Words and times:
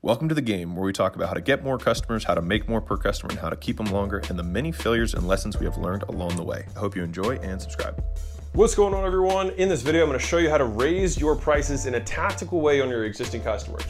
Welcome 0.00 0.28
to 0.28 0.34
the 0.36 0.42
game 0.42 0.76
where 0.76 0.84
we 0.84 0.92
talk 0.92 1.16
about 1.16 1.26
how 1.26 1.34
to 1.34 1.40
get 1.40 1.64
more 1.64 1.76
customers, 1.76 2.22
how 2.22 2.36
to 2.36 2.40
make 2.40 2.68
more 2.68 2.80
per 2.80 2.96
customer, 2.96 3.30
and 3.30 3.40
how 3.40 3.50
to 3.50 3.56
keep 3.56 3.78
them 3.78 3.86
longer, 3.86 4.22
and 4.28 4.38
the 4.38 4.44
many 4.44 4.70
failures 4.70 5.12
and 5.12 5.26
lessons 5.26 5.58
we 5.58 5.66
have 5.66 5.76
learned 5.76 6.04
along 6.04 6.36
the 6.36 6.44
way. 6.44 6.66
I 6.76 6.78
hope 6.78 6.94
you 6.94 7.02
enjoy 7.02 7.38
and 7.38 7.60
subscribe. 7.60 8.00
What's 8.52 8.76
going 8.76 8.94
on 8.94 9.04
everyone? 9.04 9.50
In 9.50 9.68
this 9.68 9.82
video, 9.82 10.04
I'm 10.04 10.08
gonna 10.08 10.20
show 10.20 10.38
you 10.38 10.50
how 10.50 10.58
to 10.58 10.66
raise 10.66 11.18
your 11.18 11.34
prices 11.34 11.86
in 11.86 11.96
a 11.96 12.00
tactical 12.00 12.60
way 12.60 12.80
on 12.80 12.90
your 12.90 13.06
existing 13.06 13.42
customers. 13.42 13.82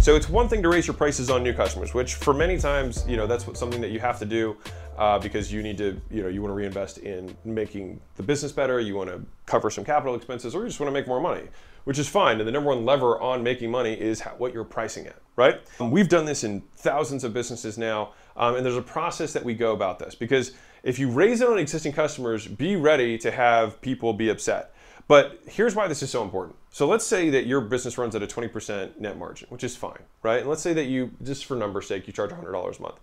So 0.00 0.16
it's 0.16 0.30
one 0.30 0.48
thing 0.48 0.62
to 0.62 0.70
raise 0.70 0.86
your 0.86 0.94
prices 0.94 1.28
on 1.28 1.42
new 1.42 1.52
customers, 1.52 1.92
which 1.92 2.14
for 2.14 2.32
many 2.32 2.56
times, 2.56 3.04
you 3.06 3.18
know, 3.18 3.26
that's 3.26 3.46
what, 3.46 3.58
something 3.58 3.82
that 3.82 3.90
you 3.90 4.00
have 4.00 4.18
to 4.20 4.24
do 4.24 4.56
uh, 4.96 5.18
because 5.18 5.52
you 5.52 5.62
need 5.62 5.76
to, 5.76 6.00
you 6.10 6.22
know, 6.22 6.28
you 6.28 6.40
wanna 6.40 6.54
reinvest 6.54 6.98
in 6.98 7.36
making 7.44 8.00
the 8.16 8.22
business 8.22 8.50
better, 8.50 8.80
you 8.80 8.96
wanna 8.96 9.20
cover 9.44 9.68
some 9.68 9.84
capital 9.84 10.14
expenses, 10.14 10.54
or 10.54 10.62
you 10.62 10.68
just 10.68 10.80
wanna 10.80 10.90
make 10.90 11.06
more 11.06 11.20
money 11.20 11.48
which 11.84 11.98
is 11.98 12.08
fine. 12.08 12.38
And 12.38 12.46
the 12.46 12.52
number 12.52 12.68
one 12.68 12.84
lever 12.84 13.20
on 13.20 13.42
making 13.42 13.70
money 13.70 13.94
is 13.94 14.20
how, 14.20 14.32
what 14.32 14.52
you're 14.52 14.64
pricing 14.64 15.06
at, 15.06 15.16
right? 15.36 15.60
We've 15.80 16.08
done 16.08 16.24
this 16.24 16.44
in 16.44 16.60
thousands 16.76 17.24
of 17.24 17.32
businesses 17.32 17.78
now, 17.78 18.12
um, 18.36 18.56
and 18.56 18.64
there's 18.64 18.76
a 18.76 18.82
process 18.82 19.32
that 19.32 19.44
we 19.44 19.54
go 19.54 19.72
about 19.72 19.98
this 19.98 20.14
because 20.14 20.52
if 20.82 20.98
you 20.98 21.10
raise 21.10 21.40
it 21.40 21.48
on 21.48 21.58
existing 21.58 21.92
customers, 21.92 22.46
be 22.46 22.76
ready 22.76 23.18
to 23.18 23.30
have 23.30 23.80
people 23.80 24.12
be 24.12 24.28
upset. 24.30 24.74
But 25.10 25.40
here's 25.44 25.74
why 25.74 25.88
this 25.88 26.04
is 26.04 26.10
so 26.10 26.22
important. 26.22 26.54
So 26.70 26.86
let's 26.86 27.04
say 27.04 27.30
that 27.30 27.44
your 27.44 27.60
business 27.60 27.98
runs 27.98 28.14
at 28.14 28.22
a 28.22 28.28
20% 28.28 29.00
net 29.00 29.18
margin, 29.18 29.48
which 29.50 29.64
is 29.64 29.74
fine, 29.74 29.98
right? 30.22 30.38
And 30.38 30.48
let's 30.48 30.62
say 30.62 30.72
that 30.72 30.84
you, 30.84 31.10
just 31.24 31.46
for 31.46 31.56
number's 31.56 31.88
sake, 31.88 32.06
you 32.06 32.12
charge 32.12 32.30
$100 32.30 32.78
a 32.78 32.80
month. 32.80 32.94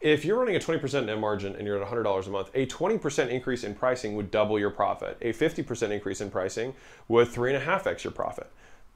If 0.00 0.24
you're 0.24 0.38
running 0.38 0.54
a 0.54 0.60
20% 0.60 1.06
net 1.06 1.18
margin 1.18 1.56
and 1.56 1.66
you're 1.66 1.82
at 1.82 1.88
$100 1.88 2.24
a 2.24 2.30
month, 2.30 2.50
a 2.54 2.66
20% 2.66 3.30
increase 3.30 3.64
in 3.64 3.74
pricing 3.74 4.14
would 4.14 4.30
double 4.30 4.60
your 4.60 4.70
profit. 4.70 5.18
A 5.22 5.32
50% 5.32 5.90
increase 5.90 6.20
in 6.20 6.30
pricing 6.30 6.72
would 7.08 7.26
three 7.26 7.52
and 7.52 7.60
a 7.60 7.64
half 7.66 7.84
X 7.84 8.04
your 8.04 8.12
profit. 8.12 8.48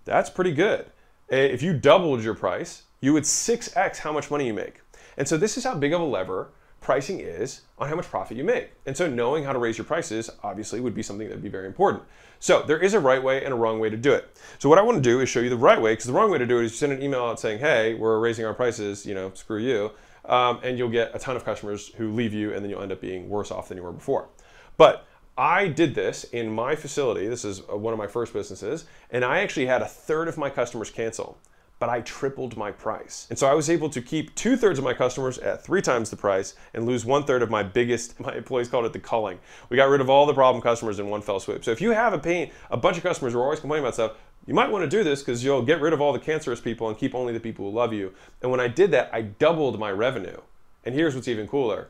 That's 0.05 0.31
pretty 0.31 0.53
good. 0.53 0.87
If 1.29 1.61
you 1.61 1.77
doubled 1.77 2.23
your 2.23 2.37
price, 2.37 2.85
you 3.01 3.15
would 3.15 3.25
6X 3.25 3.97
how 3.97 4.13
much 4.13 4.31
money 4.31 4.47
you 4.47 4.55
make. 4.55 4.81
And 5.17 5.27
so 5.27 5.37
this 5.37 5.59
is 5.59 5.65
how 5.65 5.75
big 5.75 5.93
of 5.93 6.01
a 6.01 6.05
lever 6.05 6.51
pricing 6.85 7.19
is 7.19 7.63
on 7.79 7.89
how 7.89 7.97
much 7.97 8.09
profit 8.09 8.37
you 8.37 8.45
make. 8.45 8.71
And 8.87 8.97
so 8.97 9.09
knowing 9.09 9.43
how 9.43 9.53
to 9.53 9.59
raise 9.59 9.77
your 9.77 9.85
prices 9.85 10.31
obviously 10.45 10.79
would 10.81 10.95
be 10.95 11.03
something 11.03 11.27
that 11.27 11.35
would 11.35 11.43
be 11.43 11.49
very 11.49 11.67
important. 11.67 12.05
So 12.39 12.63
there 12.63 12.79
is 12.79 12.95
a 12.95 13.01
right 13.01 13.23
way 13.23 13.45
and 13.45 13.53
a 13.53 13.57
wrong 13.57 13.81
way 13.81 13.91
to 13.91 13.97
do 13.97 14.13
it. 14.13 14.39
So 14.59 14.69
what 14.69 14.79
I 14.79 14.83
want 14.83 14.97
to 14.97 15.03
do 15.03 15.21
is 15.21 15.29
show 15.29 15.41
you 15.41 15.51
the 15.51 15.57
right 15.57 15.81
way 15.81 15.93
because 15.93 16.05
the 16.05 16.13
wrong 16.13 16.31
way 16.31 16.39
to 16.39 16.47
do 16.47 16.61
it 16.61 16.67
is 16.67 16.79
send 16.79 16.93
an 16.93 17.03
email 17.03 17.25
out 17.25 17.41
saying, 17.41 17.59
hey, 17.59 17.95
we're 17.95 18.21
raising 18.21 18.45
our 18.45 18.55
prices, 18.55 19.05
you 19.05 19.15
know, 19.15 19.33
screw 19.35 19.59
you 19.59 19.91
um, 20.27 20.61
and 20.63 20.79
you'll 20.79 20.91
get 20.91 21.11
a 21.15 21.19
ton 21.19 21.37
of 21.37 21.45
customers 21.45 21.89
who 21.97 22.13
leave 22.13 22.33
you, 22.33 22.53
and 22.53 22.65
then 22.65 22.71
you'll 22.71 22.83
end 22.83 22.93
up 22.93 23.01
being 23.01 23.29
worse 23.29 23.51
off 23.51 23.69
than 23.69 23.77
you 23.77 23.83
were 23.83 23.93
before. 23.93 24.29
But 24.77 25.07
I 25.37 25.69
did 25.69 25.95
this 25.95 26.25
in 26.25 26.51
my 26.51 26.77
facility. 26.77 27.27
This 27.27 27.45
is 27.45 27.61
uh, 27.71 27.77
one 27.77 27.93
of 27.93 27.99
my 27.99 28.07
first 28.07 28.33
businesses, 28.33 28.87
and 29.11 29.25
I 29.25 29.41
actually 29.41 29.67
had 29.67 29.83
a 29.83 29.87
third 29.87 30.29
of 30.29 30.39
my 30.39 30.49
customers 30.49 30.91
cancel, 30.91 31.39
but 31.85 31.93
I 31.93 32.01
tripled 32.01 32.57
my 32.57 32.71
price. 32.71 33.27
And 33.29 33.39
so 33.39 33.47
I 33.47 33.53
was 33.53 33.69
able 33.69 33.91
to 33.91 34.01
keep 34.01 34.35
two 34.35 34.57
thirds 34.57 34.79
of 34.79 34.87
my 34.87 34.95
customers 34.95 35.37
at 35.37 35.63
three 35.63 35.83
times 35.83 36.09
the 36.09 36.17
price 36.17 36.55
and 36.73 36.87
lose 36.87 37.05
one 37.05 37.25
third 37.25 37.43
of 37.43 37.51
my 37.51 37.63
biggest, 37.63 38.19
my 38.29 38.35
employees 38.35 38.69
called 38.69 38.87
it 38.87 38.95
the 38.95 38.99
culling. 38.99 39.39
We 39.69 39.77
got 39.77 39.91
rid 39.91 40.01
of 40.01 40.09
all 40.09 40.25
the 40.25 40.33
problem 40.33 40.63
customers 40.63 40.99
in 40.99 41.11
one 41.11 41.21
fell 41.21 41.41
swoop. 41.41 41.63
So 41.63 41.73
if 41.73 41.83
you 41.83 41.91
have 41.91 42.15
a 42.15 42.19
pain, 42.19 42.51
a 42.71 42.79
bunch 42.79 42.97
of 42.97 43.03
customers 43.03 43.35
who 43.35 43.39
are 43.39 43.43
always 43.43 43.61
complaining 43.61 43.85
about 43.85 43.93
stuff, 43.93 44.13
you 44.47 44.55
might 44.55 44.71
want 44.71 44.83
to 44.83 44.89
do 44.89 45.05
this 45.05 45.21
because 45.21 45.45
you'll 45.45 45.61
get 45.61 45.83
rid 45.83 45.93
of 45.93 46.01
all 46.01 46.15
the 46.15 46.19
cancerous 46.19 46.59
people 46.59 46.89
and 46.89 46.97
keep 46.97 47.15
only 47.15 47.35
the 47.35 47.41
people 47.41 47.71
who 47.71 47.77
love 47.77 47.93
you. 47.93 48.15
And 48.41 48.51
when 48.51 48.61
I 48.61 48.69
did 48.69 48.91
that, 48.93 49.11
I 49.13 49.21
doubled 49.21 49.79
my 49.79 49.91
revenue. 49.91 50.41
And 50.87 50.95
here's 50.95 51.15
what's 51.15 51.29
even 51.29 51.47
cooler 51.47 51.89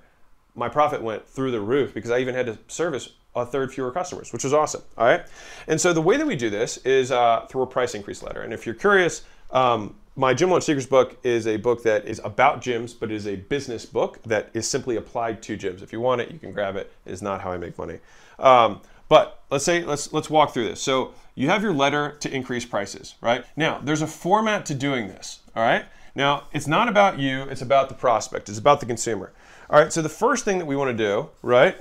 my 0.56 0.68
profit 0.68 1.02
went 1.02 1.28
through 1.28 1.52
the 1.52 1.60
roof 1.60 1.94
because 1.94 2.10
I 2.10 2.18
even 2.18 2.34
had 2.34 2.46
to 2.46 2.58
service 2.66 3.10
a 3.36 3.46
third 3.46 3.72
fewer 3.72 3.90
customers, 3.90 4.32
which 4.32 4.44
is 4.44 4.52
awesome. 4.52 4.82
All 4.96 5.06
right. 5.06 5.24
And 5.66 5.80
so 5.80 5.92
the 5.92 6.02
way 6.02 6.16
that 6.16 6.26
we 6.26 6.36
do 6.36 6.50
this 6.50 6.78
is 6.78 7.10
uh, 7.10 7.46
through 7.48 7.62
a 7.62 7.66
price 7.66 7.94
increase 7.94 8.22
letter. 8.22 8.42
And 8.42 8.52
if 8.52 8.66
you're 8.66 8.74
curious, 8.74 9.22
um, 9.54 9.94
my 10.16 10.34
Gym 10.34 10.50
Launch 10.50 10.64
Secrets 10.64 10.86
book 10.86 11.16
is 11.24 11.46
a 11.46 11.56
book 11.56 11.82
that 11.84 12.06
is 12.06 12.20
about 12.22 12.60
gyms, 12.60 12.94
but 12.98 13.10
it 13.10 13.14
is 13.14 13.26
a 13.26 13.36
business 13.36 13.84
book 13.86 14.22
that 14.24 14.50
is 14.54 14.68
simply 14.68 14.96
applied 14.96 15.42
to 15.42 15.56
gyms. 15.56 15.82
If 15.82 15.92
you 15.92 16.00
want 16.00 16.20
it, 16.20 16.30
you 16.30 16.38
can 16.38 16.52
grab 16.52 16.76
it. 16.76 16.92
It 17.04 17.12
is 17.12 17.22
not 17.22 17.40
how 17.40 17.50
I 17.50 17.56
make 17.56 17.78
money. 17.78 17.98
Um, 18.38 18.80
but 19.08 19.42
let's 19.50 19.64
say 19.64 19.84
let's 19.84 20.12
let's 20.12 20.30
walk 20.30 20.54
through 20.54 20.68
this. 20.68 20.80
So 20.80 21.14
you 21.34 21.48
have 21.48 21.62
your 21.62 21.72
letter 21.72 22.16
to 22.20 22.32
increase 22.32 22.64
prices, 22.64 23.16
right? 23.20 23.44
Now, 23.56 23.80
there's 23.82 24.02
a 24.02 24.06
format 24.06 24.66
to 24.66 24.74
doing 24.74 25.08
this, 25.08 25.40
all 25.56 25.64
right? 25.64 25.84
Now, 26.14 26.44
it's 26.52 26.68
not 26.68 26.88
about 26.88 27.18
you, 27.18 27.42
it's 27.42 27.62
about 27.62 27.88
the 27.88 27.94
prospect, 27.94 28.48
it's 28.48 28.58
about 28.58 28.80
the 28.80 28.86
consumer. 28.86 29.32
All 29.68 29.80
right, 29.80 29.92
so 29.92 30.00
the 30.00 30.08
first 30.08 30.44
thing 30.44 30.58
that 30.58 30.66
we 30.66 30.76
want 30.76 30.96
to 30.96 31.04
do, 31.04 31.30
right, 31.42 31.76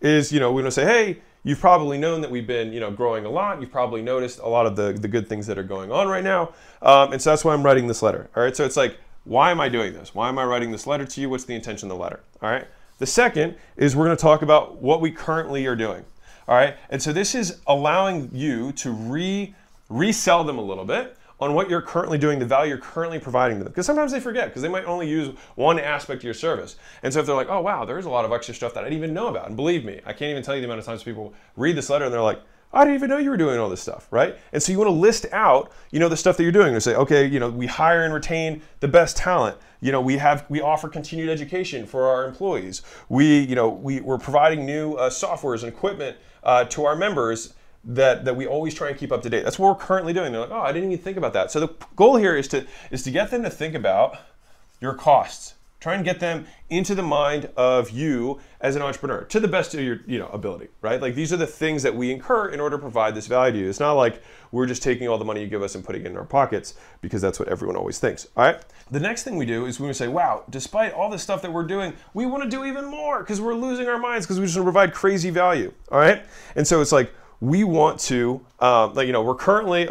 is, 0.00 0.32
you 0.32 0.40
know, 0.40 0.52
we 0.52 0.62
want 0.62 0.72
to 0.72 0.80
say, 0.80 0.84
hey, 0.84 1.18
you've 1.44 1.60
probably 1.60 1.98
known 1.98 2.20
that 2.22 2.30
we've 2.30 2.46
been, 2.46 2.72
you 2.72 2.80
know, 2.80 2.90
growing 2.90 3.24
a 3.26 3.30
lot. 3.30 3.60
You've 3.60 3.70
probably 3.70 4.02
noticed 4.02 4.40
a 4.40 4.48
lot 4.48 4.66
of 4.66 4.74
the, 4.74 4.92
the 4.92 5.08
good 5.08 5.28
things 5.28 5.46
that 5.46 5.58
are 5.58 5.62
going 5.62 5.92
on 5.92 6.08
right 6.08 6.24
now. 6.24 6.52
Um, 6.82 7.12
and 7.12 7.22
so 7.22 7.30
that's 7.30 7.44
why 7.44 7.52
I'm 7.52 7.62
writing 7.62 7.86
this 7.86 8.02
letter. 8.02 8.28
All 8.34 8.42
right, 8.42 8.56
so 8.56 8.64
it's 8.64 8.76
like, 8.76 8.98
why 9.24 9.50
am 9.50 9.60
I 9.60 9.68
doing 9.68 9.92
this? 9.92 10.14
Why 10.14 10.28
am 10.28 10.38
I 10.38 10.44
writing 10.44 10.72
this 10.72 10.86
letter 10.86 11.04
to 11.04 11.20
you? 11.20 11.30
What's 11.30 11.44
the 11.44 11.54
intention 11.54 11.90
of 11.90 11.96
the 11.96 12.02
letter? 12.02 12.20
All 12.42 12.50
right. 12.50 12.66
The 12.98 13.06
second 13.06 13.56
is 13.76 13.96
we're 13.96 14.04
going 14.04 14.16
to 14.16 14.20
talk 14.20 14.42
about 14.42 14.76
what 14.76 15.00
we 15.00 15.10
currently 15.10 15.66
are 15.66 15.76
doing. 15.76 16.04
All 16.46 16.54
right. 16.54 16.76
And 16.90 17.02
so 17.02 17.12
this 17.12 17.34
is 17.34 17.60
allowing 17.66 18.30
you 18.32 18.72
to 18.72 18.90
re 18.90 19.54
resell 19.88 20.44
them 20.44 20.58
a 20.58 20.62
little 20.62 20.84
bit 20.84 21.16
on 21.40 21.54
what 21.54 21.68
you're 21.68 21.82
currently 21.82 22.18
doing, 22.18 22.38
the 22.38 22.46
value 22.46 22.70
you're 22.70 22.78
currently 22.78 23.18
providing 23.18 23.58
to 23.58 23.64
them. 23.64 23.72
Because 23.72 23.86
sometimes 23.86 24.12
they 24.12 24.20
forget, 24.20 24.48
because 24.48 24.62
they 24.62 24.68
might 24.68 24.84
only 24.84 25.08
use 25.08 25.36
one 25.56 25.78
aspect 25.78 26.20
of 26.20 26.24
your 26.24 26.34
service. 26.34 26.76
And 27.02 27.12
so 27.12 27.20
if 27.20 27.26
they're 27.26 27.34
like, 27.34 27.48
oh, 27.50 27.60
wow, 27.60 27.84
there's 27.84 28.06
a 28.06 28.10
lot 28.10 28.24
of 28.24 28.32
extra 28.32 28.54
stuff 28.54 28.74
that 28.74 28.80
I 28.80 28.84
didn't 28.84 28.98
even 28.98 29.14
know 29.14 29.28
about. 29.28 29.48
And 29.48 29.56
believe 29.56 29.84
me, 29.84 30.00
I 30.06 30.12
can't 30.12 30.30
even 30.30 30.42
tell 30.42 30.54
you 30.54 30.60
the 30.60 30.66
amount 30.66 30.80
of 30.80 30.86
times 30.86 31.02
people 31.02 31.34
read 31.56 31.76
this 31.76 31.90
letter 31.90 32.04
and 32.04 32.14
they're 32.14 32.22
like, 32.22 32.40
I 32.74 32.84
didn't 32.84 32.96
even 32.96 33.10
know 33.10 33.18
you 33.18 33.30
were 33.30 33.36
doing 33.36 33.58
all 33.60 33.68
this 33.68 33.80
stuff, 33.80 34.08
right? 34.10 34.36
And 34.52 34.60
so 34.60 34.72
you 34.72 34.78
want 34.78 34.88
to 34.88 34.92
list 34.92 35.26
out, 35.30 35.70
you 35.92 36.00
know, 36.00 36.08
the 36.08 36.16
stuff 36.16 36.36
that 36.36 36.42
you're 36.42 36.50
doing. 36.50 36.74
To 36.74 36.80
say, 36.80 36.96
okay, 36.96 37.24
you 37.24 37.38
know, 37.38 37.48
we 37.48 37.68
hire 37.68 38.04
and 38.04 38.12
retain 38.12 38.62
the 38.80 38.88
best 38.88 39.16
talent. 39.16 39.56
You 39.80 39.92
know, 39.92 40.00
we 40.00 40.16
have 40.16 40.44
we 40.48 40.60
offer 40.60 40.88
continued 40.88 41.28
education 41.28 41.86
for 41.86 42.08
our 42.08 42.26
employees. 42.26 42.82
We, 43.08 43.40
you 43.40 43.54
know, 43.54 43.68
we 43.68 44.00
we're 44.00 44.18
providing 44.18 44.66
new 44.66 44.94
uh, 44.94 45.08
softwares 45.08 45.62
and 45.62 45.72
equipment 45.72 46.16
uh, 46.42 46.64
to 46.64 46.84
our 46.84 46.96
members 46.96 47.54
that 47.86 48.24
that 48.24 48.36
we 48.36 48.46
always 48.46 48.74
try 48.74 48.88
and 48.88 48.98
keep 48.98 49.12
up 49.12 49.22
to 49.22 49.30
date. 49.30 49.44
That's 49.44 49.58
what 49.58 49.68
we're 49.68 49.84
currently 49.84 50.12
doing. 50.12 50.32
They're 50.32 50.42
like, 50.42 50.50
oh, 50.50 50.60
I 50.60 50.72
didn't 50.72 50.92
even 50.92 51.04
think 51.04 51.16
about 51.16 51.32
that. 51.34 51.50
So 51.50 51.60
the 51.60 51.68
goal 51.96 52.16
here 52.16 52.36
is 52.36 52.48
to 52.48 52.66
is 52.90 53.02
to 53.04 53.10
get 53.10 53.30
them 53.30 53.42
to 53.42 53.50
think 53.50 53.74
about 53.74 54.18
your 54.80 54.94
costs. 54.94 55.54
Try 55.80 55.94
and 55.96 56.02
get 56.04 56.18
them 56.18 56.46
into 56.70 56.94
the 56.94 57.02
mind 57.02 57.50
of 57.58 57.90
you 57.90 58.40
as 58.62 58.74
an 58.74 58.80
entrepreneur 58.80 59.24
to 59.24 59.38
the 59.38 59.48
best 59.48 59.74
of 59.74 59.80
your 59.80 60.00
you 60.06 60.18
know 60.18 60.28
ability, 60.28 60.68
right? 60.80 60.98
Like 60.98 61.14
these 61.14 61.30
are 61.30 61.36
the 61.36 61.46
things 61.46 61.82
that 61.82 61.94
we 61.94 62.10
incur 62.10 62.48
in 62.48 62.58
order 62.58 62.78
to 62.78 62.80
provide 62.80 63.14
this 63.14 63.26
value 63.26 63.52
to 63.52 63.58
you. 63.58 63.68
It's 63.68 63.80
not 63.80 63.92
like 63.92 64.22
we're 64.50 64.64
just 64.64 64.82
taking 64.82 65.08
all 65.08 65.18
the 65.18 65.26
money 65.26 65.42
you 65.42 65.46
give 65.46 65.62
us 65.62 65.74
and 65.74 65.84
putting 65.84 66.06
it 66.06 66.10
in 66.10 66.16
our 66.16 66.24
pockets 66.24 66.72
because 67.02 67.20
that's 67.20 67.38
what 67.38 67.48
everyone 67.48 67.76
always 67.76 67.98
thinks. 67.98 68.26
All 68.34 68.44
right. 68.44 68.62
The 68.90 69.00
next 69.00 69.24
thing 69.24 69.36
we 69.36 69.44
do 69.44 69.66
is 69.66 69.78
we 69.78 69.92
say, 69.92 70.08
wow, 70.08 70.44
despite 70.48 70.94
all 70.94 71.10
the 71.10 71.18
stuff 71.18 71.42
that 71.42 71.52
we're 71.52 71.66
doing, 71.66 71.92
we 72.14 72.24
want 72.24 72.42
to 72.44 72.48
do 72.48 72.64
even 72.64 72.86
more 72.86 73.18
because 73.18 73.42
we're 73.42 73.54
losing 73.54 73.86
our 73.86 73.98
minds 73.98 74.24
because 74.24 74.40
we 74.40 74.46
just 74.46 74.56
want 74.56 74.62
to 74.64 74.72
provide 74.72 74.94
crazy 74.94 75.28
value. 75.28 75.70
All 75.92 75.98
right. 75.98 76.24
And 76.56 76.66
so 76.66 76.80
it's 76.80 76.92
like 76.92 77.12
we 77.40 77.64
want 77.64 78.00
to, 78.00 78.40
um, 78.60 78.94
like, 78.94 79.06
you 79.06 79.12
know, 79.12 79.22
we're 79.22 79.34
currently 79.34 79.88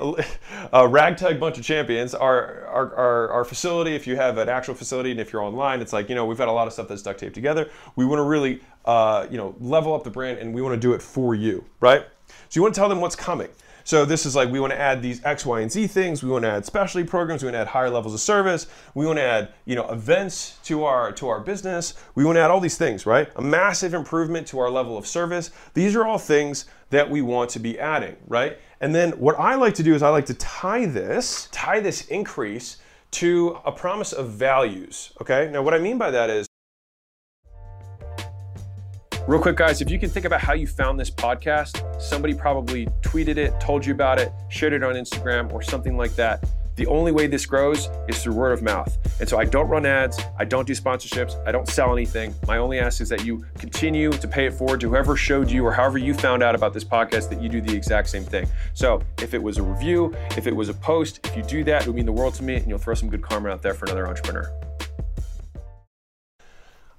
a, 0.74 0.88
ragtag 0.88 1.40
bunch 1.40 1.58
of 1.58 1.64
champions. 1.64 2.14
Our, 2.16 2.66
our, 2.66 2.96
our, 2.96 3.30
our, 3.30 3.46
facility, 3.46 3.96
if 3.96 4.08
you 4.08 4.16
have 4.16 4.38
an 4.38 4.50
actual 4.50 4.74
facility 4.74 5.12
and 5.12 5.20
if 5.20 5.32
you're 5.32 5.44
online, 5.44 5.82
it's 5.82 5.94
like, 5.94 6.10
you 6.10 6.16
know, 6.16 6.26
we've 6.26 6.38
got 6.38 6.48
a 6.48 6.52
lot 6.52 6.68
of 6.68 6.74
stuff 6.74 6.88
that's 6.88 7.02
duct 7.02 7.20
taped 7.20 7.36
together. 7.36 7.70
We 7.96 8.06
want 8.06 8.20
to 8.20 8.24
really, 8.24 8.62
uh, 8.86 9.28
you 9.30 9.38
know, 9.38 9.56
level 9.60 9.94
up 9.94 10.04
the 10.04 10.10
brand 10.10 10.40
and 10.40 10.54
we 10.54 10.62
want 10.62 10.74
to 10.74 10.80
do 10.80 10.94
it 10.94 11.02
for 11.02 11.36
you, 11.36 11.64
right? 11.80 12.06
So 12.28 12.60
you 12.60 12.62
want 12.62 12.74
to 12.74 12.80
tell 12.80 12.90
them 12.90 13.02
what's 13.02 13.16
coming. 13.16 13.50
So 13.84 14.06
this 14.06 14.26
is 14.26 14.36
like 14.36 14.50
we 14.50 14.60
want 14.60 14.72
to 14.72 14.80
add 14.80 15.02
these 15.02 15.24
X, 15.26 15.46
Y, 15.46 15.62
and 15.62 15.72
Z 15.72 15.88
things. 15.88 16.24
We 16.24 16.30
want 16.30 16.44
to 16.44 16.50
add 16.50 16.66
specialty 16.66 17.08
programs. 17.08 17.44
We 17.44 17.48
want 17.48 17.56
to 17.56 17.60
add 17.60 17.68
higher 17.68 17.90
levels 17.90 18.14
of 18.14 18.20
service. 18.20 18.68
We 18.94 19.06
want 19.06 19.20
to 19.20 19.24
add 19.24 19.54
you 19.66 19.76
know 19.76 19.90
events 19.90 20.58
to 20.64 20.84
our 20.84 21.12
to 21.14 21.28
our 21.28 21.40
business. 21.40 21.94
We 22.16 22.26
want 22.26 22.38
to 22.38 22.42
add 22.42 22.52
all 22.52 22.60
these 22.60 22.78
things, 22.78 23.06
right? 23.06 23.30
A 23.36 23.42
massive 23.42 23.94
improvement 23.94 24.48
to 24.48 24.60
our 24.60 24.70
level 24.70 24.98
of 24.98 25.06
service. 25.06 25.52
These 25.74 25.96
are 25.96 26.06
all 26.06 26.18
things 26.18 26.66
that 26.90 27.10
we 27.10 27.22
want 27.22 27.50
to 27.52 27.60
be 27.60 27.80
adding, 27.80 28.16
right? 28.28 28.60
And 28.80 28.94
then 28.94 29.12
what 29.14 29.40
I 29.40 29.56
like 29.56 29.74
to 29.76 29.84
do 29.84 29.96
is 29.96 30.04
I 30.04 30.10
like 30.10 30.28
to 30.28 30.34
tie 30.36 30.86
this, 30.86 31.48
tie 31.52 31.80
this 31.80 32.08
increase 32.08 32.78
to 33.12 33.60
a 33.66 33.72
promise 33.72 34.12
of 34.12 34.30
values, 34.30 35.12
okay? 35.22 35.50
Now 35.52 35.62
what 35.62 35.74
I 35.74 35.80
mean 35.80 35.98
by 35.98 36.12
that 36.12 36.30
is 36.30 36.48
Real 39.26 39.40
quick, 39.40 39.56
guys, 39.56 39.80
if 39.80 39.90
you 39.90 39.98
can 39.98 40.10
think 40.10 40.26
about 40.26 40.42
how 40.42 40.52
you 40.52 40.68
found 40.68 41.00
this 41.00 41.10
podcast, 41.10 42.02
somebody 42.02 42.34
probably 42.34 42.88
tweeted 43.02 43.38
it, 43.38 43.58
told 43.58 43.86
you 43.86 43.94
about 43.94 44.20
it, 44.20 44.34
shared 44.50 44.74
it 44.74 44.84
on 44.84 44.96
Instagram, 44.96 45.50
or 45.54 45.62
something 45.62 45.96
like 45.96 46.14
that. 46.18 46.44
The 46.76 46.86
only 46.88 47.14
way 47.14 47.28
this 47.28 47.46
grows 47.46 47.88
is 48.10 48.22
through 48.22 48.34
word 48.34 48.52
of 48.52 48.62
mouth. 48.62 48.98
And 49.22 49.30
so 49.30 49.40
I 49.40 49.46
don't 49.46 49.70
run 49.70 49.86
ads, 49.86 50.20
I 50.38 50.44
don't 50.44 50.68
do 50.68 50.74
sponsorships, 50.74 51.42
I 51.48 51.54
don't 51.54 51.70
sell 51.70 51.94
anything. 51.94 52.36
My 52.48 52.58
only 52.58 52.80
ask 52.80 53.00
is 53.00 53.08
that 53.10 53.24
you 53.24 53.46
continue 53.58 54.12
to 54.12 54.28
pay 54.28 54.48
it 54.48 54.54
forward 54.54 54.82
to 54.82 54.90
whoever 54.90 55.16
showed 55.16 55.50
you 55.50 55.66
or 55.66 55.72
however 55.72 55.98
you 55.98 56.14
found 56.14 56.44
out 56.44 56.54
about 56.54 56.74
this 56.74 56.84
podcast 56.84 57.30
that 57.30 57.42
you 57.42 57.48
do 57.48 57.62
the 57.62 57.74
exact 57.74 58.10
same 58.10 58.26
thing. 58.26 58.46
So 58.74 59.02
if 59.22 59.34
it 59.34 59.42
was 59.42 59.58
a 59.58 59.64
review, 59.64 60.14
if 60.36 60.48
it 60.48 60.54
was 60.54 60.68
a 60.68 60.74
post, 60.74 61.26
if 61.26 61.38
you 61.38 61.44
do 61.44 61.64
that, 61.64 61.84
it 61.84 61.88
would 61.88 61.96
mean 61.96 62.06
the 62.06 62.12
world 62.12 62.34
to 62.34 62.44
me 62.44 62.56
and 62.56 62.68
you'll 62.68 62.78
throw 62.78 62.94
some 62.94 63.08
good 63.08 63.22
karma 63.22 63.52
out 63.52 63.62
there 63.62 63.74
for 63.74 63.86
another 63.86 64.06
entrepreneur. 64.06 64.52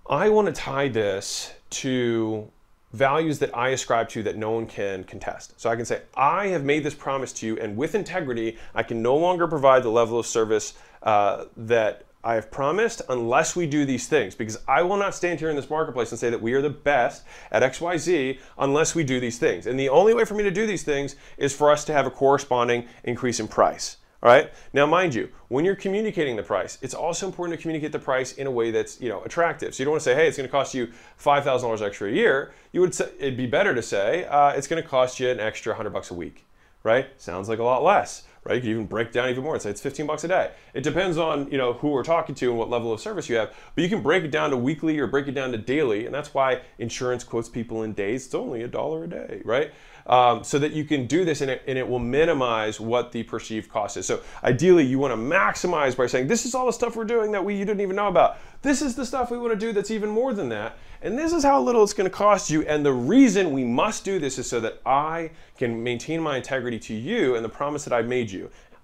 I 0.08 0.28
want 0.28 0.46
to 0.46 0.52
tie 0.52 0.88
this 0.88 1.54
to 1.70 2.50
values 2.92 3.38
that 3.38 3.56
I 3.56 3.70
ascribe 3.70 4.08
to 4.10 4.22
that 4.24 4.36
no 4.36 4.50
one 4.50 4.66
can 4.66 5.04
contest. 5.04 5.58
So 5.58 5.70
I 5.70 5.76
can 5.76 5.86
say, 5.86 6.02
I 6.14 6.48
have 6.48 6.62
made 6.62 6.84
this 6.84 6.94
promise 6.94 7.32
to 7.34 7.46
you, 7.46 7.58
and 7.58 7.76
with 7.76 7.94
integrity, 7.94 8.58
I 8.74 8.82
can 8.82 9.02
no 9.02 9.16
longer 9.16 9.48
provide 9.48 9.82
the 9.82 9.88
level 9.90 10.18
of 10.18 10.26
service 10.26 10.74
uh, 11.02 11.46
that 11.56 12.04
I 12.22 12.34
have 12.34 12.50
promised 12.50 13.02
unless 13.08 13.56
we 13.56 13.66
do 13.66 13.84
these 13.84 14.06
things 14.06 14.34
because 14.34 14.58
I 14.68 14.82
will 14.82 14.96
not 14.96 15.14
stand 15.14 15.40
here 15.40 15.50
in 15.50 15.56
this 15.56 15.68
marketplace 15.68 16.10
and 16.10 16.18
say 16.18 16.30
that 16.30 16.40
we 16.40 16.54
are 16.54 16.62
the 16.62 16.70
best 16.70 17.24
at 17.50 17.62
XYZ 17.62 18.38
unless 18.58 18.94
we 18.94 19.04
do 19.04 19.20
these 19.20 19.38
things. 19.38 19.66
And 19.66 19.78
the 19.78 19.90
only 19.90 20.14
way 20.14 20.24
for 20.24 20.34
me 20.34 20.42
to 20.42 20.50
do 20.50 20.66
these 20.66 20.82
things 20.82 21.16
is 21.36 21.54
for 21.54 21.70
us 21.70 21.84
to 21.86 21.92
have 21.92 22.06
a 22.06 22.10
corresponding 22.10 22.88
increase 23.04 23.40
in 23.40 23.48
price. 23.48 23.98
All 24.24 24.30
right. 24.30 24.50
Now, 24.72 24.86
mind 24.86 25.14
you, 25.14 25.28
when 25.48 25.66
you're 25.66 25.76
communicating 25.76 26.34
the 26.34 26.42
price, 26.42 26.78
it's 26.80 26.94
also 26.94 27.26
important 27.26 27.58
to 27.58 27.62
communicate 27.62 27.92
the 27.92 27.98
price 27.98 28.32
in 28.32 28.46
a 28.46 28.50
way 28.50 28.70
that's 28.70 28.98
you 28.98 29.10
know 29.10 29.22
attractive. 29.22 29.74
So 29.74 29.82
you 29.82 29.84
don't 29.84 29.92
want 29.92 30.02
to 30.02 30.04
say, 30.04 30.14
"Hey, 30.14 30.26
it's 30.26 30.38
going 30.38 30.48
to 30.48 30.50
cost 30.50 30.72
you 30.72 30.90
five 31.18 31.44
thousand 31.44 31.66
dollars 31.66 31.82
extra 31.82 32.08
a 32.08 32.12
year." 32.12 32.54
You 32.72 32.80
would 32.80 32.94
say 32.94 33.10
it'd 33.18 33.36
be 33.36 33.46
better 33.46 33.74
to 33.74 33.82
say, 33.82 34.24
uh, 34.24 34.52
"It's 34.52 34.66
going 34.66 34.82
to 34.82 34.88
cost 34.88 35.20
you 35.20 35.28
an 35.28 35.40
extra 35.40 35.74
hundred 35.74 35.90
bucks 35.90 36.10
a 36.10 36.14
week." 36.14 36.46
Right? 36.82 37.08
Sounds 37.20 37.50
like 37.50 37.58
a 37.58 37.64
lot 37.64 37.82
less 37.82 38.24
right? 38.44 38.56
You 38.56 38.60
could 38.60 38.70
even 38.70 38.86
break 38.86 39.12
down 39.12 39.28
even 39.30 39.42
more 39.42 39.54
and 39.54 39.62
say 39.62 39.70
it's 39.70 39.80
15 39.80 40.06
bucks 40.06 40.24
a 40.24 40.28
day. 40.28 40.50
It 40.74 40.82
depends 40.82 41.18
on 41.18 41.50
you 41.50 41.58
know 41.58 41.72
who 41.72 41.88
we're 41.88 42.04
talking 42.04 42.34
to 42.36 42.50
and 42.50 42.58
what 42.58 42.70
level 42.70 42.92
of 42.92 43.00
service 43.00 43.28
you 43.28 43.36
have, 43.36 43.54
but 43.74 43.82
you 43.82 43.88
can 43.88 44.02
break 44.02 44.24
it 44.24 44.30
down 44.30 44.50
to 44.50 44.56
weekly 44.56 44.98
or 44.98 45.06
break 45.06 45.28
it 45.28 45.32
down 45.32 45.52
to 45.52 45.58
daily, 45.58 46.06
and 46.06 46.14
that's 46.14 46.34
why 46.34 46.60
insurance 46.78 47.24
quotes 47.24 47.48
people 47.48 47.82
in 47.82 47.92
days. 47.92 48.26
It's 48.26 48.34
only 48.34 48.62
a 48.62 48.68
dollar 48.68 49.04
a 49.04 49.08
day, 49.08 49.42
right? 49.44 49.72
Um, 50.06 50.44
so 50.44 50.58
that 50.58 50.72
you 50.72 50.84
can 50.84 51.06
do 51.06 51.24
this 51.24 51.40
and 51.40 51.50
it, 51.50 51.62
and 51.66 51.78
it 51.78 51.88
will 51.88 51.98
minimize 51.98 52.78
what 52.78 53.10
the 53.10 53.22
perceived 53.22 53.70
cost 53.70 53.96
is. 53.96 54.04
So 54.04 54.20
ideally, 54.42 54.84
you 54.84 54.98
want 54.98 55.12
to 55.12 55.16
maximize 55.16 55.96
by 55.96 56.06
saying, 56.06 56.26
"This 56.26 56.44
is 56.44 56.54
all 56.54 56.66
the 56.66 56.72
stuff 56.72 56.94
we're 56.94 57.04
doing 57.04 57.32
that 57.32 57.42
we 57.42 57.54
you 57.54 57.64
didn't 57.64 57.80
even 57.80 57.96
know 57.96 58.08
about. 58.08 58.36
This 58.60 58.82
is 58.82 58.94
the 58.94 59.06
stuff 59.06 59.30
we 59.30 59.38
want 59.38 59.52
to 59.52 59.58
do 59.58 59.72
that's 59.72 59.90
even 59.90 60.10
more 60.10 60.34
than 60.34 60.50
that, 60.50 60.76
and 61.00 61.18
this 61.18 61.32
is 61.32 61.42
how 61.42 61.60
little 61.60 61.82
it's 61.82 61.94
going 61.94 62.10
to 62.10 62.14
cost 62.14 62.50
you." 62.50 62.62
And 62.66 62.84
the 62.84 62.92
reason 62.92 63.52
we 63.52 63.64
must 63.64 64.04
do 64.04 64.18
this 64.18 64.38
is 64.38 64.48
so 64.48 64.60
that 64.60 64.82
I 64.84 65.30
can 65.56 65.82
maintain 65.82 66.20
my 66.20 66.36
integrity 66.36 66.78
to 66.80 66.94
you 66.94 67.36
and 67.36 67.44
the 67.44 67.48
promise 67.48 67.84
that 67.84 67.94
I've 67.94 68.08
made 68.08 68.30
you. 68.30 68.33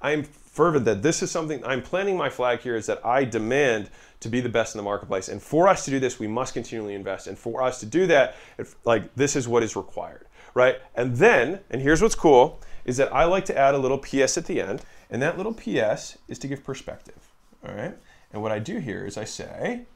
I'm 0.02 0.22
fervent 0.22 0.84
that 0.86 1.02
this 1.02 1.22
is 1.22 1.30
something 1.30 1.64
I'm 1.64 1.82
planting 1.82 2.16
my 2.16 2.28
flag 2.28 2.60
here 2.60 2.76
is 2.76 2.86
that 2.86 3.04
I 3.04 3.24
demand 3.24 3.90
to 4.20 4.28
be 4.28 4.40
the 4.40 4.48
best 4.48 4.74
in 4.74 4.78
the 4.78 4.82
marketplace. 4.82 5.28
And 5.28 5.42
for 5.42 5.68
us 5.68 5.84
to 5.84 5.90
do 5.90 6.00
this, 6.00 6.18
we 6.18 6.26
must 6.26 6.54
continually 6.54 6.94
invest. 6.94 7.26
And 7.26 7.38
for 7.38 7.62
us 7.62 7.80
to 7.80 7.86
do 7.86 8.06
that, 8.08 8.36
if, 8.58 8.74
like 8.84 9.14
this 9.14 9.36
is 9.36 9.48
what 9.48 9.62
is 9.62 9.76
required, 9.76 10.26
right? 10.54 10.76
And 10.94 11.16
then, 11.16 11.60
and 11.70 11.80
here's 11.80 12.02
what's 12.02 12.14
cool, 12.14 12.60
is 12.84 12.96
that 12.96 13.14
I 13.14 13.24
like 13.24 13.44
to 13.46 13.56
add 13.56 13.74
a 13.74 13.78
little 13.78 13.98
PS 13.98 14.36
at 14.36 14.46
the 14.46 14.60
end. 14.60 14.82
And 15.10 15.20
that 15.22 15.36
little 15.36 15.54
PS 15.54 16.18
is 16.28 16.38
to 16.40 16.48
give 16.48 16.62
perspective, 16.62 17.32
all 17.66 17.74
right? 17.74 17.94
And 18.32 18.42
what 18.42 18.52
I 18.52 18.58
do 18.58 18.78
here 18.78 19.04
is 19.06 19.16
I 19.16 19.24
say, 19.24 19.86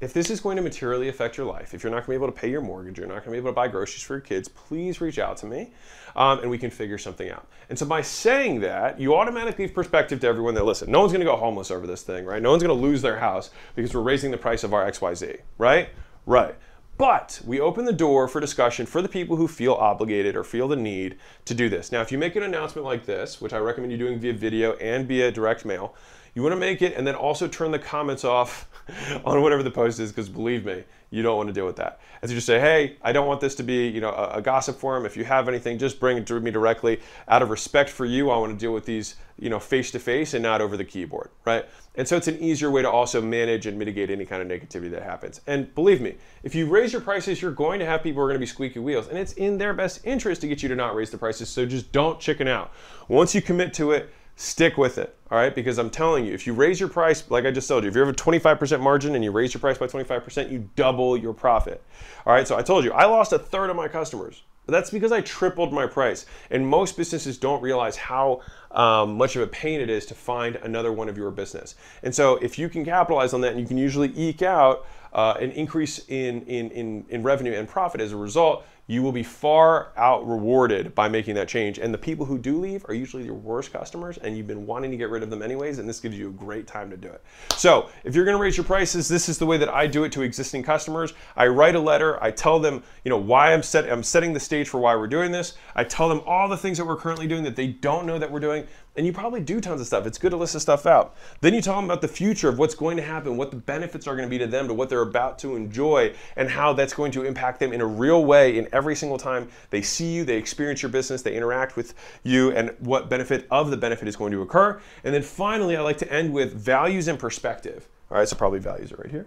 if 0.00 0.14
this 0.14 0.30
is 0.30 0.40
going 0.40 0.56
to 0.56 0.62
materially 0.62 1.08
affect 1.08 1.36
your 1.36 1.46
life, 1.46 1.74
if 1.74 1.82
you're 1.82 1.90
not 1.90 1.98
going 1.98 2.04
to 2.04 2.10
be 2.10 2.14
able 2.14 2.26
to 2.26 2.32
pay 2.32 2.50
your 2.50 2.62
mortgage, 2.62 2.98
you're 2.98 3.06
not 3.06 3.24
going 3.24 3.26
to 3.26 3.30
be 3.32 3.36
able 3.36 3.50
to 3.50 3.54
buy 3.54 3.68
groceries 3.68 4.02
for 4.02 4.14
your 4.14 4.20
kids, 4.22 4.48
please 4.48 5.00
reach 5.00 5.18
out 5.18 5.36
to 5.38 5.46
me 5.46 5.72
um, 6.16 6.38
and 6.40 6.50
we 6.50 6.56
can 6.56 6.70
figure 6.70 6.96
something 6.96 7.30
out. 7.30 7.46
And 7.68 7.78
so 7.78 7.84
by 7.84 8.00
saying 8.00 8.60
that, 8.60 8.98
you 8.98 9.14
automatically 9.14 9.66
give 9.66 9.74
perspective 9.74 10.18
to 10.20 10.26
everyone 10.26 10.54
that 10.54 10.64
listen. 10.64 10.90
No 10.90 11.00
one's 11.00 11.12
going 11.12 11.20
to 11.20 11.30
go 11.30 11.36
homeless 11.36 11.70
over 11.70 11.86
this 11.86 12.02
thing, 12.02 12.24
right? 12.24 12.40
No 12.40 12.50
one's 12.50 12.62
going 12.62 12.74
to 12.74 12.82
lose 12.82 13.02
their 13.02 13.18
house 13.18 13.50
because 13.74 13.94
we're 13.94 14.00
raising 14.00 14.30
the 14.30 14.38
price 14.38 14.64
of 14.64 14.72
our 14.72 14.90
XYZ, 14.90 15.40
right? 15.58 15.90
Right. 16.24 16.54
But 16.96 17.40
we 17.46 17.60
open 17.60 17.84
the 17.84 17.92
door 17.92 18.28
for 18.28 18.40
discussion 18.40 18.84
for 18.84 19.00
the 19.00 19.08
people 19.08 19.36
who 19.36 19.48
feel 19.48 19.72
obligated 19.72 20.36
or 20.36 20.44
feel 20.44 20.68
the 20.68 20.76
need 20.76 21.16
to 21.46 21.54
do 21.54 21.68
this. 21.68 21.92
Now, 21.92 22.02
if 22.02 22.12
you 22.12 22.18
make 22.18 22.36
an 22.36 22.42
announcement 22.42 22.84
like 22.84 23.06
this, 23.06 23.40
which 23.40 23.52
I 23.52 23.58
recommend 23.58 23.92
you 23.92 23.98
doing 23.98 24.18
via 24.18 24.34
video 24.34 24.74
and 24.74 25.08
via 25.08 25.32
direct 25.32 25.64
mail, 25.64 25.94
you 26.34 26.42
want 26.42 26.52
to 26.52 26.60
make 26.60 26.82
it 26.82 26.96
and 26.96 27.06
then 27.06 27.14
also 27.14 27.48
turn 27.48 27.70
the 27.70 27.78
comments 27.78 28.24
off 28.24 28.68
on 29.24 29.42
whatever 29.42 29.62
the 29.62 29.70
post 29.70 30.00
is 30.00 30.10
because 30.10 30.28
believe 30.28 30.64
me, 30.64 30.84
you 31.10 31.22
don't 31.22 31.36
want 31.36 31.48
to 31.48 31.52
deal 31.52 31.66
with 31.66 31.76
that. 31.76 32.00
And 32.22 32.28
so 32.28 32.34
just 32.34 32.46
say, 32.46 32.60
hey, 32.60 32.96
I 33.02 33.12
don't 33.12 33.26
want 33.26 33.40
this 33.40 33.56
to 33.56 33.62
be, 33.62 33.88
you 33.88 34.00
know, 34.00 34.10
a, 34.10 34.38
a, 34.38 34.42
gossip 34.42 34.78
forum. 34.78 35.04
If 35.04 35.16
you 35.16 35.24
have 35.24 35.48
anything, 35.48 35.78
just 35.78 35.98
bring 35.98 36.16
it 36.16 36.26
to 36.28 36.38
me 36.38 36.50
directly. 36.52 37.00
Out 37.26 37.42
of 37.42 37.50
respect 37.50 37.90
for 37.90 38.04
you, 38.04 38.30
I 38.30 38.38
want 38.38 38.52
to 38.52 38.58
deal 38.58 38.72
with 38.72 38.84
these, 38.84 39.16
you 39.38 39.50
know, 39.50 39.58
face 39.58 39.90
to 39.90 39.98
face 39.98 40.34
and 40.34 40.42
not 40.42 40.60
over 40.60 40.76
the 40.76 40.84
keyboard, 40.84 41.30
right? 41.44 41.66
And 41.96 42.06
so 42.06 42.16
it's 42.16 42.28
an 42.28 42.38
easier 42.38 42.70
way 42.70 42.82
to 42.82 42.90
also 42.90 43.20
manage 43.20 43.66
and 43.66 43.76
mitigate 43.76 44.10
any 44.10 44.24
kind 44.24 44.40
of 44.40 44.48
negativity 44.48 44.90
that 44.92 45.02
happens. 45.02 45.40
And 45.48 45.74
believe 45.74 46.00
me, 46.00 46.14
if 46.44 46.54
you 46.54 46.66
raise 46.66 46.92
your 46.92 47.02
prices, 47.02 47.42
you're 47.42 47.50
going 47.50 47.80
to 47.80 47.86
have 47.86 48.04
people 48.04 48.20
who 48.20 48.26
are 48.26 48.28
going 48.28 48.36
to 48.36 48.40
be 48.40 48.46
squeaky 48.46 48.78
wheels, 48.78 49.08
and 49.08 49.18
it's 49.18 49.32
in 49.32 49.58
their 49.58 49.74
best 49.74 50.00
interest 50.04 50.42
to 50.42 50.48
get 50.48 50.62
you 50.62 50.68
to 50.68 50.76
not 50.76 50.94
raise 50.94 51.10
the 51.10 51.18
prices. 51.18 51.48
So 51.48 51.66
just 51.66 51.90
don't 51.90 52.20
chicken 52.20 52.46
out. 52.46 52.72
Once 53.08 53.34
you 53.34 53.42
commit 53.42 53.74
to 53.74 53.90
it, 53.90 54.10
stick 54.40 54.78
with 54.78 54.96
it, 54.96 55.14
all 55.30 55.36
right? 55.36 55.54
Because 55.54 55.76
I'm 55.76 55.90
telling 55.90 56.24
you, 56.24 56.32
if 56.32 56.46
you 56.46 56.54
raise 56.54 56.80
your 56.80 56.88
price, 56.88 57.30
like 57.30 57.44
I 57.44 57.50
just 57.50 57.68
told 57.68 57.84
you, 57.84 57.90
if 57.90 57.94
you 57.94 58.00
have 58.00 58.08
a 58.08 58.14
25% 58.14 58.80
margin 58.80 59.14
and 59.14 59.22
you 59.22 59.30
raise 59.30 59.52
your 59.52 59.60
price 59.60 59.76
by 59.76 59.86
25%, 59.86 60.50
you 60.50 60.70
double 60.76 61.14
your 61.14 61.34
profit. 61.34 61.82
All 62.24 62.32
right, 62.32 62.48
so 62.48 62.56
I 62.56 62.62
told 62.62 62.84
you, 62.84 62.92
I 62.92 63.04
lost 63.04 63.34
a 63.34 63.38
third 63.38 63.68
of 63.68 63.76
my 63.76 63.86
customers. 63.86 64.42
But 64.64 64.72
that's 64.72 64.90
because 64.90 65.12
I 65.12 65.20
tripled 65.20 65.72
my 65.72 65.86
price. 65.86 66.24
And 66.50 66.66
most 66.66 66.96
businesses 66.96 67.36
don't 67.36 67.60
realize 67.60 67.96
how 67.96 68.40
um, 68.70 69.18
much 69.18 69.36
of 69.36 69.42
a 69.42 69.46
pain 69.46 69.80
it 69.80 69.90
is 69.90 70.06
to 70.06 70.14
find 70.14 70.56
another 70.56 70.92
one 70.92 71.08
of 71.08 71.18
your 71.18 71.30
business. 71.30 71.74
And 72.02 72.14
so 72.14 72.36
if 72.36 72.58
you 72.58 72.68
can 72.68 72.84
capitalize 72.84 73.34
on 73.34 73.42
that 73.42 73.52
and 73.52 73.60
you 73.60 73.66
can 73.66 73.78
usually 73.78 74.12
eke 74.16 74.42
out 74.42 74.86
uh, 75.12 75.34
an 75.40 75.50
increase 75.52 76.00
in, 76.08 76.42
in, 76.42 76.70
in, 76.70 77.04
in 77.08 77.22
revenue 77.22 77.52
and 77.52 77.68
profit 77.68 78.00
as 78.00 78.12
a 78.12 78.16
result, 78.16 78.64
you 78.90 79.04
will 79.04 79.12
be 79.12 79.22
far 79.22 79.92
out 79.96 80.26
rewarded 80.26 80.96
by 80.96 81.08
making 81.08 81.36
that 81.36 81.46
change. 81.46 81.78
And 81.78 81.94
the 81.94 81.98
people 81.98 82.26
who 82.26 82.36
do 82.36 82.58
leave 82.58 82.84
are 82.88 82.94
usually 82.94 83.24
your 83.24 83.34
worst 83.34 83.72
customers, 83.72 84.18
and 84.18 84.36
you've 84.36 84.48
been 84.48 84.66
wanting 84.66 84.90
to 84.90 84.96
get 84.96 85.10
rid 85.10 85.22
of 85.22 85.30
them 85.30 85.42
anyways, 85.42 85.78
and 85.78 85.88
this 85.88 86.00
gives 86.00 86.18
you 86.18 86.28
a 86.28 86.32
great 86.32 86.66
time 86.66 86.90
to 86.90 86.96
do 86.96 87.06
it. 87.06 87.22
So, 87.50 87.88
if 88.02 88.16
you're 88.16 88.24
gonna 88.24 88.36
raise 88.36 88.56
your 88.56 88.64
prices, 88.64 89.08
this 89.08 89.28
is 89.28 89.38
the 89.38 89.46
way 89.46 89.58
that 89.58 89.68
I 89.68 89.86
do 89.86 90.02
it 90.02 90.10
to 90.12 90.22
existing 90.22 90.64
customers. 90.64 91.12
I 91.36 91.46
write 91.46 91.76
a 91.76 91.80
letter, 91.80 92.20
I 92.20 92.32
tell 92.32 92.58
them, 92.58 92.82
you 93.04 93.10
know, 93.10 93.16
why 93.16 93.52
I'm 93.52 93.62
set 93.62 93.88
I'm 93.88 94.02
setting 94.02 94.32
the 94.32 94.40
stage 94.40 94.68
for 94.68 94.80
why 94.80 94.96
we're 94.96 95.06
doing 95.06 95.30
this. 95.30 95.54
I 95.76 95.84
tell 95.84 96.08
them 96.08 96.22
all 96.26 96.48
the 96.48 96.56
things 96.56 96.76
that 96.78 96.84
we're 96.84 96.96
currently 96.96 97.28
doing 97.28 97.44
that 97.44 97.54
they 97.54 97.68
don't 97.68 98.06
know 98.06 98.18
that 98.18 98.28
we're 98.28 98.40
doing 98.40 98.66
and 98.96 99.06
you 99.06 99.12
probably 99.12 99.40
do 99.40 99.60
tons 99.60 99.80
of 99.80 99.86
stuff. 99.86 100.06
It's 100.06 100.18
good 100.18 100.30
to 100.30 100.36
list 100.36 100.54
this 100.54 100.62
stuff 100.62 100.84
out. 100.84 101.16
Then 101.40 101.54
you 101.54 101.62
tell 101.62 101.76
them 101.76 101.84
about 101.84 102.00
the 102.00 102.08
future 102.08 102.48
of 102.48 102.58
what's 102.58 102.74
going 102.74 102.96
to 102.96 103.02
happen, 103.02 103.36
what 103.36 103.50
the 103.50 103.56
benefits 103.56 104.06
are 104.06 104.16
going 104.16 104.26
to 104.26 104.30
be 104.30 104.38
to 104.38 104.46
them, 104.46 104.66
to 104.68 104.74
what 104.74 104.88
they're 104.88 105.02
about 105.02 105.38
to 105.40 105.54
enjoy, 105.54 106.14
and 106.36 106.48
how 106.48 106.72
that's 106.72 106.92
going 106.92 107.12
to 107.12 107.24
impact 107.24 107.60
them 107.60 107.72
in 107.72 107.80
a 107.80 107.86
real 107.86 108.24
way 108.24 108.58
in 108.58 108.68
every 108.72 108.96
single 108.96 109.18
time 109.18 109.48
they 109.70 109.80
see 109.80 110.12
you, 110.12 110.24
they 110.24 110.36
experience 110.36 110.82
your 110.82 110.90
business, 110.90 111.22
they 111.22 111.36
interact 111.36 111.76
with 111.76 111.94
you, 112.24 112.50
and 112.52 112.74
what 112.80 113.08
benefit 113.08 113.46
of 113.50 113.70
the 113.70 113.76
benefit 113.76 114.08
is 114.08 114.16
going 114.16 114.32
to 114.32 114.42
occur. 114.42 114.80
And 115.04 115.14
then 115.14 115.22
finally, 115.22 115.76
I 115.76 115.82
like 115.82 115.98
to 115.98 116.12
end 116.12 116.32
with 116.32 116.52
values 116.54 117.06
and 117.08 117.18
perspective. 117.18 117.88
All 118.10 118.18
right, 118.18 118.28
so 118.28 118.34
probably 118.34 118.58
values 118.58 118.92
are 118.92 118.96
right 118.96 119.10
here. 119.10 119.26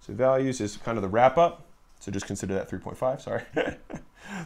So 0.00 0.12
values 0.12 0.60
is 0.60 0.76
kind 0.76 0.98
of 0.98 1.02
the 1.02 1.08
wrap 1.08 1.38
up. 1.38 1.64
So 2.00 2.12
just 2.12 2.26
consider 2.26 2.52
that 2.54 2.70
3.5, 2.70 3.22
sorry. 3.22 3.42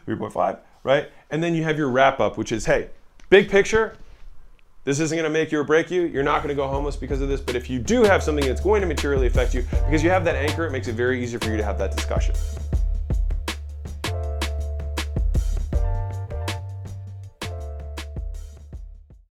3.5, 0.06 0.58
right? 0.84 1.10
And 1.30 1.42
then 1.42 1.54
you 1.54 1.64
have 1.64 1.76
your 1.76 1.88
wrap 1.88 2.20
up, 2.20 2.38
which 2.38 2.52
is 2.52 2.66
hey, 2.66 2.90
big 3.30 3.50
picture, 3.50 3.96
this 4.84 5.00
isn't 5.00 5.16
to 5.24 5.30
make 5.30 5.52
you 5.52 5.60
or 5.60 5.64
break 5.64 5.90
you. 5.90 6.02
You're 6.02 6.22
not 6.22 6.38
to 6.48 6.54
go 6.54 6.68
homeless 6.68 6.96
because 6.96 7.20
of 7.20 7.28
this. 7.28 7.40
But 7.40 7.56
if 7.56 7.68
you 7.68 7.78
do 7.78 8.04
have 8.04 8.22
something 8.22 8.46
that's 8.46 8.60
going 8.60 8.80
to 8.80 8.86
materially 8.86 9.26
affect 9.26 9.54
you, 9.54 9.62
because 9.70 10.02
you 10.02 10.10
have 10.10 10.24
that 10.24 10.36
anchor, 10.36 10.66
it 10.66 10.70
makes 10.70 10.88
it 10.88 10.94
very 10.94 11.22
easy 11.22 11.36
for 11.38 11.50
you 11.50 11.56
to 11.56 11.64
have 11.64 11.78
that 11.78 11.94
discussion. 11.94 12.34